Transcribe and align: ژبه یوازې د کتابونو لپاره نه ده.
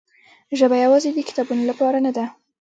ژبه 0.59 0.75
یوازې 0.85 1.09
د 1.13 1.19
کتابونو 1.29 1.63
لپاره 1.71 1.97
نه 2.05 2.11
ده. 2.17 2.25